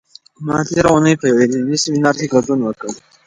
[0.45, 2.89] ما تېره اونۍ په یوه علمي سیمینار کې ګډون وکړ.